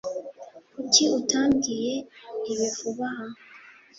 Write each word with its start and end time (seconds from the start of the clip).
Kuki 0.73 1.03
utambwiye 1.19 1.93
ibi 2.51 2.67
vuba 2.75 3.05
aha? 3.13 3.27